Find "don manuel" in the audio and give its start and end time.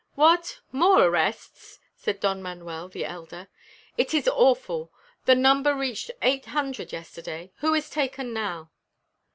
2.19-2.89